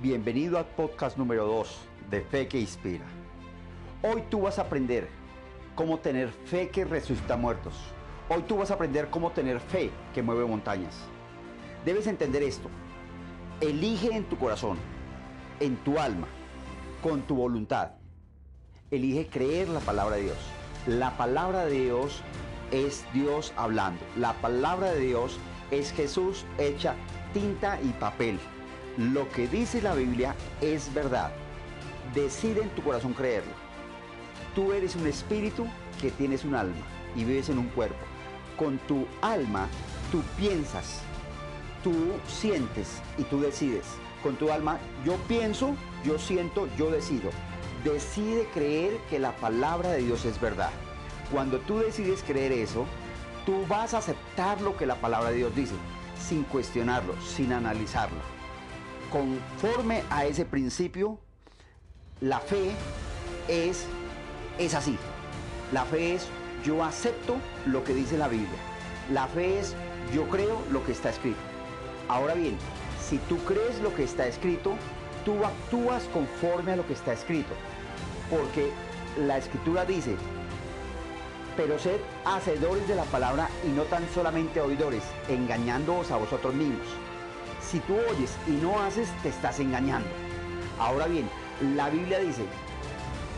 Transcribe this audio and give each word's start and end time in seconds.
Bienvenido 0.00 0.58
al 0.58 0.64
podcast 0.64 1.18
número 1.18 1.44
2 1.44 1.76
de 2.08 2.20
Fe 2.20 2.46
que 2.46 2.60
Inspira. 2.60 3.04
Hoy 4.00 4.22
tú 4.30 4.42
vas 4.42 4.60
a 4.60 4.62
aprender 4.62 5.08
cómo 5.74 5.98
tener 5.98 6.28
fe 6.28 6.68
que 6.68 6.84
resucita 6.84 7.36
muertos. 7.36 7.74
Hoy 8.28 8.42
tú 8.42 8.58
vas 8.58 8.70
a 8.70 8.74
aprender 8.74 9.10
cómo 9.10 9.32
tener 9.32 9.58
fe 9.58 9.90
que 10.14 10.22
mueve 10.22 10.44
montañas. 10.44 10.94
Debes 11.84 12.06
entender 12.06 12.44
esto. 12.44 12.68
Elige 13.60 14.14
en 14.14 14.22
tu 14.28 14.38
corazón, 14.38 14.78
en 15.58 15.74
tu 15.78 15.98
alma, 15.98 16.28
con 17.02 17.22
tu 17.22 17.34
voluntad. 17.34 17.90
Elige 18.92 19.26
creer 19.26 19.68
la 19.68 19.80
palabra 19.80 20.14
de 20.14 20.22
Dios. 20.22 20.38
La 20.86 21.16
palabra 21.16 21.64
de 21.64 21.72
Dios 21.72 22.22
es 22.70 23.04
Dios 23.12 23.52
hablando. 23.56 24.00
La 24.16 24.34
palabra 24.34 24.92
de 24.92 25.00
Dios 25.00 25.40
es 25.72 25.90
Jesús 25.90 26.46
hecha 26.56 26.94
tinta 27.34 27.80
y 27.82 27.88
papel. 27.94 28.38
Lo 28.98 29.28
que 29.28 29.46
dice 29.46 29.80
la 29.80 29.94
Biblia 29.94 30.34
es 30.60 30.92
verdad. 30.92 31.30
Decide 32.16 32.62
en 32.62 32.70
tu 32.70 32.82
corazón 32.82 33.14
creerlo. 33.14 33.52
Tú 34.56 34.72
eres 34.72 34.96
un 34.96 35.06
espíritu 35.06 35.68
que 36.00 36.10
tienes 36.10 36.44
un 36.44 36.56
alma 36.56 36.74
y 37.14 37.22
vives 37.22 37.48
en 37.48 37.58
un 37.58 37.68
cuerpo. 37.68 37.94
Con 38.56 38.78
tu 38.78 39.06
alma 39.22 39.68
tú 40.10 40.20
piensas, 40.36 41.02
tú 41.84 41.94
sientes 42.26 43.00
y 43.16 43.22
tú 43.22 43.40
decides. 43.40 43.84
Con 44.20 44.34
tu 44.34 44.50
alma 44.50 44.80
yo 45.04 45.14
pienso, 45.28 45.76
yo 46.04 46.18
siento, 46.18 46.68
yo 46.76 46.90
decido. 46.90 47.30
Decide 47.84 48.48
creer 48.52 48.98
que 49.08 49.20
la 49.20 49.30
palabra 49.36 49.92
de 49.92 50.02
Dios 50.02 50.24
es 50.24 50.40
verdad. 50.40 50.70
Cuando 51.30 51.60
tú 51.60 51.78
decides 51.78 52.24
creer 52.26 52.50
eso, 52.50 52.84
tú 53.46 53.64
vas 53.68 53.94
a 53.94 53.98
aceptar 53.98 54.60
lo 54.60 54.76
que 54.76 54.86
la 54.86 54.96
palabra 54.96 55.30
de 55.30 55.36
Dios 55.36 55.54
dice, 55.54 55.74
sin 56.20 56.42
cuestionarlo, 56.42 57.14
sin 57.22 57.52
analizarlo. 57.52 58.37
Conforme 59.10 60.02
a 60.10 60.26
ese 60.26 60.44
principio, 60.44 61.18
la 62.20 62.40
fe 62.40 62.72
es, 63.48 63.86
es 64.58 64.74
así. 64.74 64.96
La 65.72 65.84
fe 65.84 66.14
es 66.14 66.26
yo 66.64 66.84
acepto 66.84 67.36
lo 67.66 67.84
que 67.84 67.94
dice 67.94 68.18
la 68.18 68.28
Biblia. 68.28 68.58
La 69.12 69.26
fe 69.28 69.60
es 69.60 69.74
yo 70.14 70.28
creo 70.28 70.62
lo 70.70 70.84
que 70.84 70.92
está 70.92 71.10
escrito. 71.10 71.38
Ahora 72.08 72.34
bien, 72.34 72.56
si 73.08 73.18
tú 73.18 73.38
crees 73.44 73.80
lo 73.80 73.94
que 73.94 74.04
está 74.04 74.26
escrito, 74.26 74.74
tú 75.24 75.44
actúas 75.44 76.04
conforme 76.12 76.72
a 76.72 76.76
lo 76.76 76.86
que 76.86 76.92
está 76.92 77.12
escrito. 77.12 77.54
Porque 78.30 78.70
la 79.26 79.38
escritura 79.38 79.84
dice, 79.84 80.16
pero 81.56 81.78
sed 81.78 81.98
hacedores 82.24 82.86
de 82.86 82.94
la 82.94 83.04
palabra 83.04 83.48
y 83.66 83.70
no 83.70 83.82
tan 83.84 84.06
solamente 84.14 84.60
oidores, 84.60 85.02
engañándoos 85.28 86.10
a 86.10 86.16
vosotros 86.16 86.54
mismos. 86.54 86.86
Si 87.70 87.80
tú 87.80 87.96
oyes 88.10 88.34
y 88.46 88.52
no 88.52 88.80
haces, 88.80 89.10
te 89.22 89.28
estás 89.28 89.60
engañando. 89.60 90.08
Ahora 90.78 91.06
bien, 91.06 91.28
la 91.76 91.90
Biblia 91.90 92.18
dice, 92.18 92.44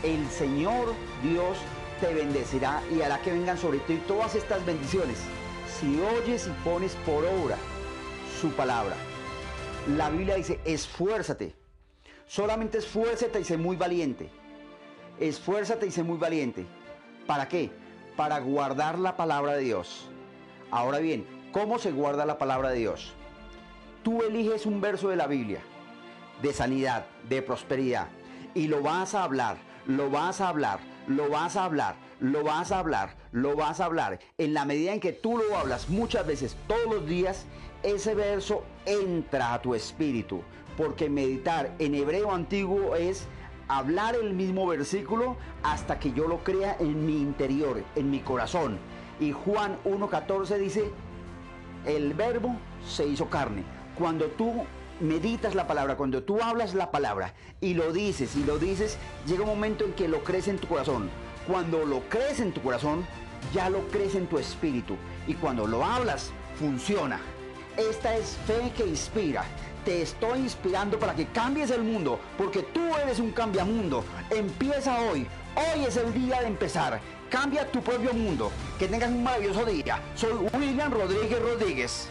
el 0.03 0.25
Señor 0.29 0.93
Dios 1.21 1.57
te 1.99 2.13
bendecirá 2.13 2.81
y 2.95 3.01
hará 3.01 3.21
que 3.21 3.33
vengan 3.33 3.57
sobre 3.57 3.79
ti 3.79 4.01
todas 4.07 4.35
estas 4.35 4.65
bendiciones. 4.65 5.17
Si 5.67 5.99
oyes 5.99 6.47
y 6.47 6.51
pones 6.63 6.95
por 7.05 7.25
obra 7.25 7.57
su 8.39 8.51
palabra. 8.51 8.95
La 9.97 10.09
Biblia 10.09 10.35
dice, 10.35 10.61
esfuérzate. 10.63 11.53
Solamente 12.25 12.77
esfuérzate 12.77 13.41
y 13.41 13.43
sé 13.43 13.57
muy 13.57 13.75
valiente. 13.75 14.29
Esfuérzate 15.19 15.87
y 15.87 15.91
sé 15.91 16.03
muy 16.03 16.17
valiente. 16.17 16.65
¿Para 17.27 17.49
qué? 17.49 17.69
Para 18.15 18.39
guardar 18.39 18.97
la 18.97 19.17
palabra 19.17 19.53
de 19.53 19.63
Dios. 19.63 20.09
Ahora 20.71 20.99
bien, 20.99 21.27
¿cómo 21.51 21.79
se 21.79 21.91
guarda 21.91 22.25
la 22.25 22.37
palabra 22.37 22.69
de 22.69 22.79
Dios? 22.79 23.13
Tú 24.03 24.23
eliges 24.23 24.65
un 24.65 24.81
verso 24.81 25.09
de 25.09 25.15
la 25.15 25.27
Biblia, 25.27 25.59
de 26.41 26.53
sanidad, 26.53 27.05
de 27.29 27.43
prosperidad, 27.43 28.07
y 28.55 28.67
lo 28.67 28.81
vas 28.81 29.13
a 29.13 29.23
hablar, 29.23 29.57
lo 29.85 30.09
vas 30.09 30.41
a 30.41 30.49
hablar, 30.49 30.79
lo 31.07 31.29
vas 31.29 31.55
a 31.55 31.65
hablar, 31.65 31.95
lo 32.19 32.43
vas 32.43 32.71
a 32.71 32.79
hablar, 32.79 33.15
lo 33.31 33.55
vas 33.55 33.79
a 33.79 33.85
hablar. 33.85 34.19
En 34.39 34.55
la 34.55 34.65
medida 34.65 34.93
en 34.93 34.99
que 34.99 35.11
tú 35.13 35.37
lo 35.37 35.55
hablas 35.55 35.89
muchas 35.89 36.25
veces, 36.25 36.57
todos 36.67 36.87
los 36.87 37.07
días, 37.07 37.45
ese 37.83 38.15
verso 38.15 38.63
entra 38.85 39.53
a 39.53 39.61
tu 39.61 39.75
espíritu. 39.75 40.41
Porque 40.77 41.07
meditar 41.09 41.71
en 41.77 41.93
hebreo 41.93 42.31
antiguo 42.31 42.95
es 42.95 43.27
hablar 43.67 44.15
el 44.15 44.33
mismo 44.33 44.65
versículo 44.65 45.37
hasta 45.61 45.99
que 45.99 46.11
yo 46.11 46.27
lo 46.27 46.43
crea 46.43 46.75
en 46.79 47.05
mi 47.05 47.21
interior, 47.21 47.83
en 47.95 48.09
mi 48.09 48.19
corazón. 48.21 48.79
Y 49.19 49.31
Juan 49.31 49.77
1.14 49.85 50.57
dice, 50.57 50.91
el 51.85 52.15
verbo 52.15 52.55
se 52.87 53.05
hizo 53.05 53.29
carne. 53.29 53.63
Cuando 54.01 54.25
tú 54.29 54.65
meditas 54.99 55.53
la 55.53 55.67
palabra, 55.67 55.95
cuando 55.95 56.23
tú 56.23 56.41
hablas 56.41 56.73
la 56.73 56.89
palabra 56.89 57.35
y 57.61 57.75
lo 57.75 57.93
dices 57.93 58.35
y 58.35 58.43
lo 58.43 58.57
dices, 58.57 58.97
llega 59.27 59.43
un 59.43 59.49
momento 59.49 59.85
en 59.85 59.93
que 59.93 60.07
lo 60.07 60.23
crees 60.23 60.47
en 60.47 60.57
tu 60.57 60.67
corazón. 60.67 61.11
Cuando 61.47 61.85
lo 61.85 61.99
crees 62.09 62.39
en 62.39 62.51
tu 62.51 62.63
corazón, 62.63 63.05
ya 63.53 63.69
lo 63.69 63.87
crees 63.89 64.15
en 64.15 64.25
tu 64.25 64.39
espíritu. 64.39 64.95
Y 65.27 65.35
cuando 65.35 65.67
lo 65.67 65.85
hablas, 65.85 66.31
funciona. 66.55 67.19
Esta 67.77 68.17
es 68.17 68.39
fe 68.47 68.71
que 68.75 68.87
inspira. 68.87 69.43
Te 69.85 70.01
estoy 70.01 70.39
inspirando 70.39 70.97
para 70.97 71.13
que 71.13 71.27
cambies 71.27 71.69
el 71.69 71.83
mundo, 71.83 72.19
porque 72.39 72.63
tú 72.63 72.81
eres 73.03 73.19
un 73.19 73.29
cambiamundo. 73.29 74.03
Empieza 74.31 74.99
hoy. 74.99 75.27
Hoy 75.55 75.85
es 75.85 75.95
el 75.97 76.11
día 76.11 76.41
de 76.41 76.47
empezar. 76.47 76.99
Cambia 77.29 77.71
tu 77.71 77.83
propio 77.83 78.13
mundo. 78.13 78.51
Que 78.79 78.87
tengas 78.87 79.11
un 79.11 79.21
maravilloso 79.21 79.63
día. 79.63 80.01
Soy 80.15 80.33
William 80.53 80.91
Rodríguez 80.91 81.39
Rodríguez. 81.39 82.09